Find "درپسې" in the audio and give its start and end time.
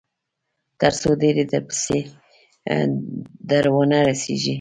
1.51-1.99